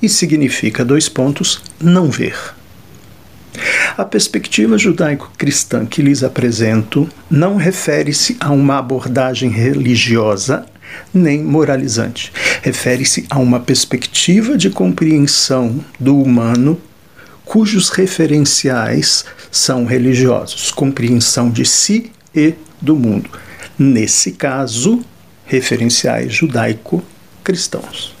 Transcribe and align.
e 0.00 0.08
significa 0.08 0.84
dois 0.84 1.08
pontos 1.08 1.60
não 1.80 2.08
ver. 2.08 2.36
A 3.96 4.04
perspectiva 4.04 4.78
judaico-cristã 4.78 5.86
que 5.86 6.02
lhes 6.02 6.22
apresento 6.22 7.08
não 7.28 7.56
refere-se 7.56 8.36
a 8.38 8.50
uma 8.50 8.78
abordagem 8.78 9.50
religiosa 9.50 10.66
nem 11.12 11.42
moralizante. 11.42 12.32
Refere-se 12.64 13.26
a 13.28 13.38
uma 13.38 13.60
perspectiva 13.60 14.56
de 14.56 14.70
compreensão 14.70 15.84
do 16.00 16.18
humano 16.18 16.80
cujos 17.44 17.90
referenciais 17.90 19.22
são 19.52 19.84
religiosos, 19.84 20.70
compreensão 20.70 21.50
de 21.50 21.66
si 21.66 22.10
e 22.34 22.54
do 22.80 22.96
mundo. 22.96 23.28
Nesse 23.78 24.32
caso, 24.32 25.04
referenciais 25.44 26.32
judaico-cristãos. 26.32 28.16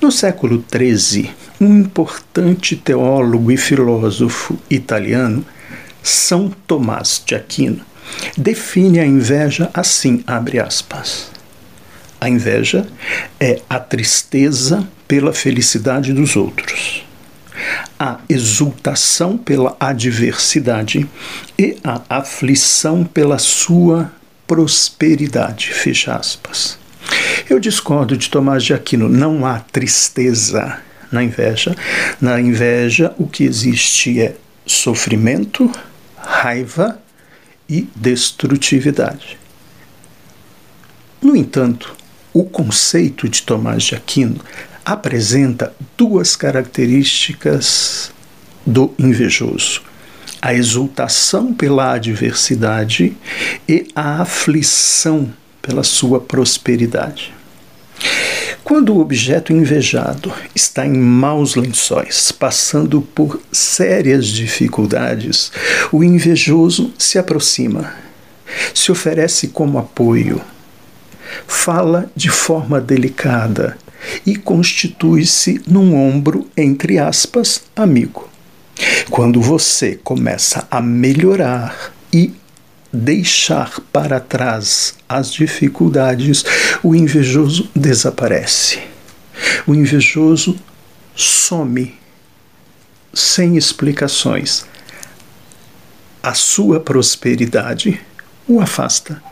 No 0.00 0.10
século 0.10 0.64
XIII, 0.68 1.30
um 1.60 1.78
importante 1.78 2.74
teólogo 2.74 3.52
e 3.52 3.56
filósofo 3.56 4.58
italiano, 4.68 5.46
São 6.02 6.50
Tomás 6.66 7.22
de 7.24 7.36
Aquino, 7.36 7.86
define 8.36 8.98
a 8.98 9.06
inveja 9.06 9.70
assim, 9.72 10.24
abre 10.26 10.58
aspas. 10.58 11.31
A 12.22 12.28
inveja 12.28 12.86
é 13.40 13.60
a 13.68 13.80
tristeza 13.80 14.88
pela 15.08 15.32
felicidade 15.32 16.12
dos 16.12 16.36
outros, 16.36 17.04
a 17.98 18.20
exultação 18.28 19.36
pela 19.36 19.76
adversidade 19.80 21.10
e 21.58 21.78
a 21.82 22.00
aflição 22.08 23.02
pela 23.02 23.38
sua 23.38 24.12
prosperidade. 24.46 25.72
Fecha 25.72 26.14
aspas. 26.14 26.78
Eu 27.50 27.58
discordo 27.58 28.16
de 28.16 28.30
Tomás 28.30 28.62
de 28.62 28.72
Aquino. 28.72 29.08
Não 29.08 29.44
há 29.44 29.58
tristeza 29.58 30.78
na 31.10 31.24
inveja. 31.24 31.74
Na 32.20 32.40
inveja, 32.40 33.12
o 33.18 33.26
que 33.26 33.42
existe 33.42 34.20
é 34.20 34.36
sofrimento, 34.64 35.68
raiva 36.16 37.02
e 37.68 37.88
destrutividade. 37.96 39.36
No 41.20 41.34
entanto, 41.34 42.00
o 42.32 42.44
conceito 42.44 43.28
de 43.28 43.42
Tomás 43.42 43.82
de 43.82 43.94
Aquino 43.94 44.40
apresenta 44.84 45.74
duas 45.96 46.34
características 46.34 48.10
do 48.66 48.92
invejoso: 48.98 49.82
a 50.40 50.54
exultação 50.54 51.52
pela 51.52 51.92
adversidade 51.92 53.16
e 53.68 53.88
a 53.94 54.22
aflição 54.22 55.32
pela 55.60 55.84
sua 55.84 56.20
prosperidade. 56.20 57.32
Quando 58.64 58.94
o 58.94 59.00
objeto 59.00 59.52
invejado 59.52 60.32
está 60.54 60.86
em 60.86 60.96
maus 60.96 61.56
lençóis, 61.56 62.32
passando 62.32 63.02
por 63.02 63.40
sérias 63.52 64.26
dificuldades, 64.26 65.52
o 65.92 66.02
invejoso 66.02 66.92
se 66.96 67.18
aproxima, 67.18 67.94
se 68.72 68.90
oferece 68.90 69.48
como 69.48 69.78
apoio, 69.78 70.40
fala 71.46 72.10
de 72.14 72.30
forma 72.30 72.80
delicada 72.80 73.76
e 74.26 74.36
constitui-se 74.36 75.62
num 75.66 75.94
ombro, 75.94 76.48
entre 76.56 76.98
aspas, 76.98 77.62
amigo. 77.74 78.28
Quando 79.10 79.40
você 79.40 79.98
começa 80.02 80.66
a 80.70 80.80
melhorar 80.80 81.92
e 82.12 82.34
deixar 82.92 83.80
para 83.92 84.20
trás 84.20 84.94
as 85.08 85.32
dificuldades, 85.32 86.44
o 86.82 86.94
invejoso 86.94 87.68
desaparece. 87.74 88.80
O 89.66 89.74
invejoso 89.74 90.56
some 91.14 91.94
sem 93.14 93.56
explicações. 93.56 94.64
A 96.22 96.34
sua 96.34 96.80
prosperidade 96.80 98.00
o 98.46 98.60
afasta 98.60 99.22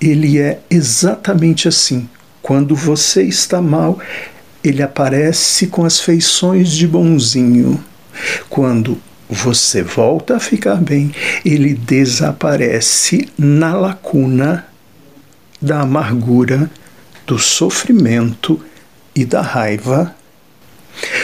ele 0.00 0.38
é 0.38 0.60
exatamente 0.70 1.68
assim. 1.68 2.08
Quando 2.40 2.74
você 2.74 3.22
está 3.22 3.60
mal, 3.60 3.98
ele 4.64 4.82
aparece 4.82 5.66
com 5.66 5.84
as 5.84 6.00
feições 6.00 6.70
de 6.70 6.86
bonzinho. 6.86 7.82
Quando 8.48 8.98
você 9.28 9.82
volta 9.82 10.36
a 10.36 10.40
ficar 10.40 10.76
bem, 10.76 11.14
ele 11.44 11.74
desaparece 11.74 13.28
na 13.38 13.74
lacuna 13.74 14.66
da 15.60 15.80
amargura, 15.80 16.70
do 17.26 17.38
sofrimento 17.38 18.60
e 19.14 19.24
da 19.24 19.42
raiva. 19.42 20.14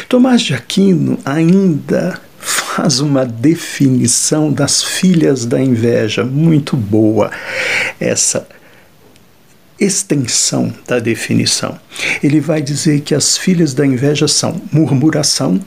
Tomás 0.08 0.42
de 0.42 0.54
Aquino 0.54 1.18
ainda 1.24 2.20
faz 2.38 3.00
uma 3.00 3.24
definição 3.24 4.52
das 4.52 4.84
filhas 4.84 5.44
da 5.44 5.60
inveja 5.60 6.24
muito 6.24 6.76
boa. 6.76 7.30
Essa 7.98 8.46
extensão 9.78 10.72
da 10.86 10.98
definição. 10.98 11.78
Ele 12.22 12.40
vai 12.40 12.62
dizer 12.62 13.00
que 13.00 13.14
as 13.14 13.36
filhas 13.36 13.74
da 13.74 13.86
inveja 13.86 14.26
são 14.26 14.60
murmuração, 14.72 15.60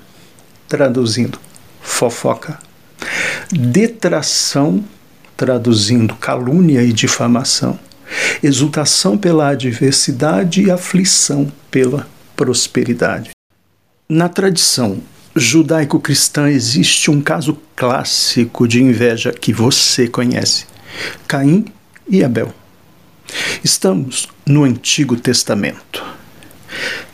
traduzindo 0.68 1.40
fofoca, 1.82 2.60
detração, 3.52 4.84
traduzindo 5.36 6.16
calúnia 6.16 6.84
e 6.84 6.92
difamação, 6.92 7.80
exultação 8.44 9.18
pela 9.18 9.50
adversidade 9.50 10.64
e 10.64 10.72
aflição 10.72 11.52
pela 11.72 12.08
prosperidade. 12.36 13.32
Na 14.08 14.28
tradição 14.28 15.02
judaico-cristã 15.36 16.50
existe 16.50 17.12
um 17.12 17.22
caso 17.22 17.58
clássico 17.76 18.68
de 18.68 18.82
inveja 18.82 19.32
que 19.32 19.54
você 19.54 20.08
conhece: 20.08 20.66
Caim 21.28 21.66
e 22.08 22.24
Abel. 22.24 22.54
Estamos 23.64 24.30
no 24.46 24.64
Antigo 24.64 25.18
Testamento. 25.18 26.02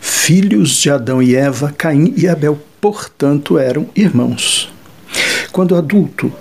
Filhos 0.00 0.76
de 0.76 0.88
Adão 0.90 1.20
e 1.20 1.34
Eva, 1.34 1.74
Caim 1.76 2.14
e 2.16 2.28
Abel, 2.28 2.56
portanto, 2.80 3.58
eram 3.58 3.88
irmãos. 3.96 4.72
Quando 5.50 5.74
adulto, 5.74 6.32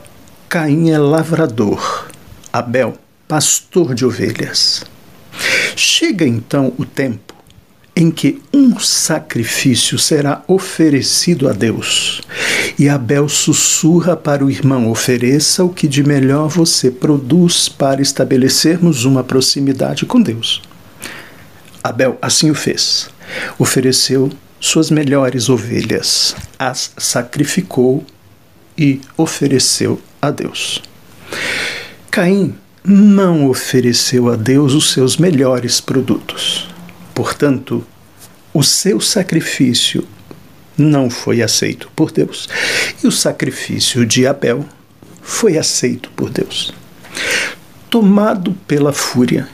Caim 0.47 0.91
é 0.91 0.99
lavrador, 0.99 2.07
Abel, 2.53 2.95
pastor 3.27 3.95
de 3.95 4.05
ovelhas. 4.05 4.83
Chega 5.75 6.27
então 6.27 6.71
o 6.77 6.85
tempo 6.85 7.24
em 7.95 8.11
que 8.11 8.41
um 8.53 8.77
sacrifício 8.77 9.97
será 9.97 10.43
oferecido 10.47 11.47
a 11.47 11.53
Deus. 11.53 12.21
E 12.77 12.89
Abel 12.89 13.29
sussurra 13.29 14.17
para 14.17 14.43
o 14.43 14.51
irmão: 14.51 14.89
ofereça 14.89 15.63
o 15.63 15.69
que 15.69 15.87
de 15.87 16.03
melhor 16.03 16.49
você 16.49 16.91
produz 16.91 17.69
para 17.69 18.01
estabelecermos 18.01 19.05
uma 19.05 19.23
proximidade 19.23 20.05
com 20.05 20.21
Deus. 20.21 20.61
Abel 21.81 22.17
assim 22.21 22.51
o 22.51 22.55
fez. 22.55 23.09
Ofereceu 23.57 24.29
suas 24.59 24.89
melhores 24.89 25.47
ovelhas, 25.47 26.35
as 26.57 26.91
sacrificou 26.97 28.03
e 28.77 28.99
ofereceu 29.15 30.01
a 30.21 30.31
Deus. 30.31 30.81
Caim 32.11 32.55
não 32.83 33.49
ofereceu 33.49 34.29
a 34.29 34.35
Deus 34.35 34.73
os 34.73 34.91
seus 34.91 35.17
melhores 35.17 35.79
produtos. 35.79 36.74
Portanto, 37.15 37.83
o 38.53 38.61
seu 38.61 38.99
sacrifício 38.99 40.05
não 40.77 41.09
foi 41.09 41.41
aceito 41.41 41.89
por 41.95 42.11
Deus 42.11 42.49
e 43.01 43.07
o 43.07 43.11
sacrifício 43.11 44.05
de 44.05 44.27
Abel 44.27 44.65
foi 45.21 45.57
aceito 45.57 46.11
por 46.11 46.29
Deus. 46.29 46.73
Tomado 47.89 48.51
pela 48.67 48.91
fúria, 48.91 49.47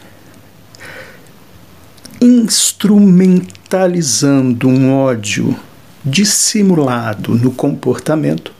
instrumentalizando 2.20 4.68
um 4.68 4.92
ódio 4.96 5.56
dissimulado 6.04 7.36
no 7.36 7.52
comportamento, 7.52 8.52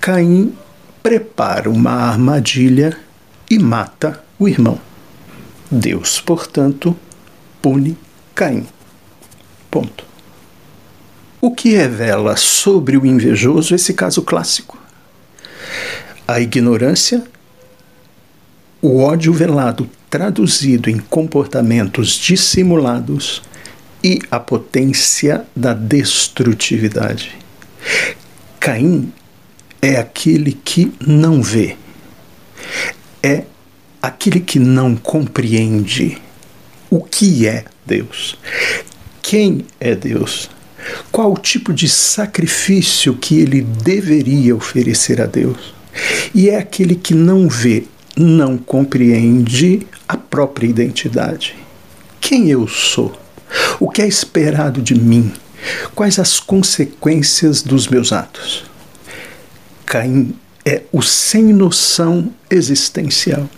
Caim 0.00 0.52
prepara 1.02 1.70
uma 1.70 1.92
armadilha 1.92 2.98
e 3.48 3.60
mata 3.60 4.20
o 4.38 4.48
irmão. 4.48 4.78
Deus, 5.70 6.20
portanto, 6.20 6.96
pune 7.62 7.96
Caim. 8.40 8.66
Ponto. 9.70 10.02
O 11.42 11.54
que 11.54 11.76
revela 11.76 12.38
sobre 12.38 12.96
o 12.96 13.04
invejoso 13.04 13.74
esse 13.74 13.92
caso 13.92 14.22
clássico? 14.22 14.78
A 16.26 16.40
ignorância, 16.40 17.22
o 18.80 19.02
ódio 19.02 19.30
velado 19.34 19.90
traduzido 20.08 20.88
em 20.88 20.96
comportamentos 20.96 22.14
dissimulados 22.14 23.42
e 24.02 24.20
a 24.30 24.40
potência 24.40 25.44
da 25.54 25.74
destrutividade. 25.74 27.36
Caim 28.58 29.12
é 29.82 29.96
aquele 29.96 30.52
que 30.52 30.90
não 30.98 31.42
vê, 31.42 31.76
é 33.22 33.44
aquele 34.00 34.40
que 34.40 34.58
não 34.58 34.96
compreende 34.96 36.16
o 36.88 37.04
que 37.04 37.46
é 37.46 37.66
Deus, 37.90 38.36
quem 39.20 39.66
é 39.80 39.96
Deus, 39.96 40.48
qual 41.10 41.32
o 41.32 41.36
tipo 41.36 41.72
de 41.72 41.88
sacrifício 41.88 43.16
que 43.16 43.40
ele 43.40 43.62
deveria 43.62 44.54
oferecer 44.54 45.20
a 45.20 45.26
Deus. 45.26 45.74
E 46.32 46.48
é 46.48 46.56
aquele 46.56 46.94
que 46.94 47.14
não 47.14 47.48
vê, 47.48 47.82
não 48.16 48.56
compreende 48.56 49.84
a 50.06 50.16
própria 50.16 50.68
identidade. 50.68 51.56
Quem 52.20 52.48
eu 52.48 52.68
sou? 52.68 53.18
O 53.80 53.90
que 53.90 54.02
é 54.02 54.06
esperado 54.06 54.80
de 54.80 54.94
mim? 54.94 55.32
Quais 55.92 56.20
as 56.20 56.38
consequências 56.38 57.60
dos 57.60 57.88
meus 57.88 58.12
atos? 58.12 58.62
Caim 59.84 60.32
é 60.64 60.82
o 60.92 61.02
sem 61.02 61.52
noção 61.52 62.32
existencial. 62.48 63.50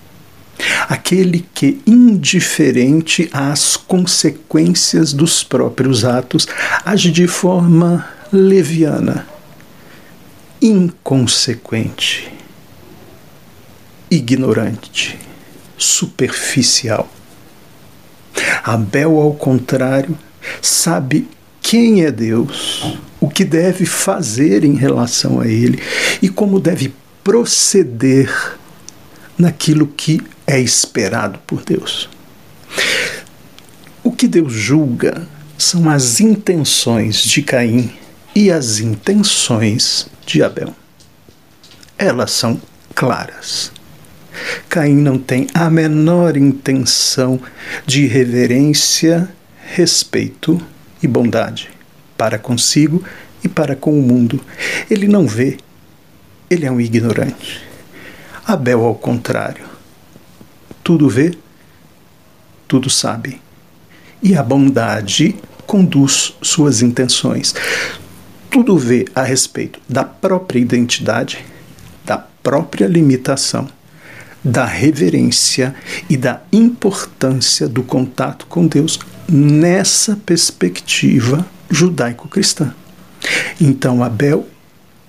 Aquele 0.88 1.47
que, 1.55 1.81
indiferente 1.87 3.29
às 3.32 3.76
consequências 3.76 5.12
dos 5.12 5.43
próprios 5.43 6.05
atos, 6.05 6.47
age 6.85 7.11
de 7.11 7.26
forma 7.26 8.09
leviana, 8.32 9.26
inconsequente, 10.61 12.32
ignorante, 14.11 15.19
superficial. 15.76 17.11
Abel, 18.64 19.20
ao 19.20 19.35
contrário, 19.35 20.17
sabe 20.61 21.29
quem 21.61 22.05
é 22.05 22.11
Deus, 22.11 22.99
o 23.20 23.29
que 23.29 23.44
deve 23.44 23.87
fazer 23.87 24.64
em 24.64 24.75
relação 24.75 25.41
a 25.41 25.47
Ele 25.47 25.81
e 26.20 26.29
como 26.29 26.61
deve 26.61 26.93
proceder 27.23 28.59
naquilo 29.38 29.87
que 29.87 30.20
é 30.52 30.60
esperado 30.60 31.38
por 31.46 31.64
Deus. 31.64 32.10
O 34.04 34.12
que 34.12 34.28
Deus 34.28 34.52
julga 34.52 35.26
são 35.56 35.88
as 35.88 36.20
intenções 36.20 37.22
de 37.22 37.40
Caim 37.40 37.90
e 38.34 38.50
as 38.50 38.78
intenções 38.78 40.08
de 40.26 40.43
Abel. 40.43 40.75
Elas 41.96 42.32
são 42.32 42.60
claras. 42.94 43.72
Caim 44.69 44.96
não 44.96 45.16
tem 45.16 45.46
a 45.54 45.70
menor 45.70 46.37
intenção 46.37 47.40
de 47.87 48.06
reverência, 48.06 49.31
respeito 49.75 50.60
e 51.02 51.08
bondade 51.08 51.70
para 52.19 52.38
consigo 52.38 53.02
e 53.43 53.49
para 53.49 53.75
com 53.75 53.99
o 53.99 54.02
mundo. 54.02 54.38
Ele 54.90 55.08
não 55.08 55.26
vê, 55.26 55.56
ele 56.50 56.66
é 56.66 56.70
um 56.70 56.81
ignorante. 56.81 57.62
Abel, 58.44 58.84
ao 58.84 58.94
contrário, 58.94 59.72
tudo 60.82 61.08
vê, 61.08 61.34
tudo 62.67 62.90
sabe. 62.90 63.40
E 64.23 64.37
a 64.37 64.43
bondade 64.43 65.37
conduz 65.67 66.34
suas 66.43 66.82
intenções. 66.82 67.55
Tudo 68.50 68.76
vê 68.76 69.06
a 69.14 69.23
respeito 69.23 69.81
da 69.88 70.05
própria 70.05 70.61
identidade, 70.61 71.44
da 72.05 72.19
própria 72.19 72.87
limitação, 72.87 73.69
da 74.44 74.64
reverência 74.64 75.75
e 76.11 76.17
da 76.17 76.43
importância 76.52 77.69
do 77.69 77.82
contato 77.82 78.46
com 78.46 78.67
Deus 78.67 78.99
nessa 79.28 80.17
perspectiva 80.17 81.46
judaico-cristã. 81.70 82.75
Então, 83.61 84.02
Abel 84.02 84.46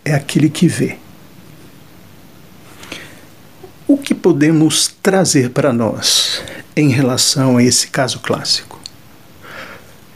é 0.06 0.14
aquele 0.14 0.50
que 0.50 0.68
vê. 0.68 1.03
O 3.88 3.98
que 3.98 4.14
podemos 4.16 4.94
trazer 5.02 5.50
para 5.50 5.74
nós 5.74 6.42
em 6.76 6.90
relação 6.90 7.58
a 7.58 7.64
esse 7.64 7.88
caso 7.88 8.20
clássico? 8.20 8.80